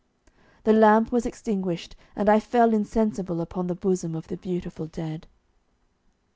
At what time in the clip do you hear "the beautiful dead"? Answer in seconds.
4.29-5.27